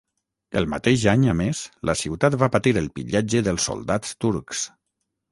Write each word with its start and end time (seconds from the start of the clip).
El 0.59 0.65
mateix 0.73 1.01
any, 1.11 1.25
a 1.33 1.35
més, 1.41 1.59
la 1.89 1.95
ciutat 1.99 2.37
va 2.43 2.49
patir 2.55 2.73
el 2.81 2.87
pillatge 2.95 3.43
dels 3.49 3.67
soldats 3.69 4.15
turcs. 4.25 4.65